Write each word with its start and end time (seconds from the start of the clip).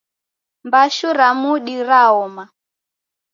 Mbashu 0.65 1.07
ra 1.17 1.29
mudi 1.41 1.75
raoma 1.87 2.43